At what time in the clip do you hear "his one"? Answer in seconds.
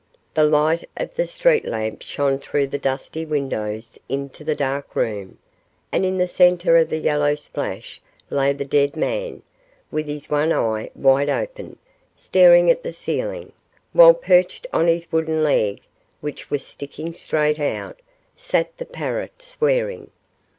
10.07-10.51